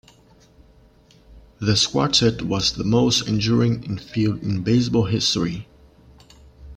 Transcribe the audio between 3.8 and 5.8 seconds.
infield in baseball history.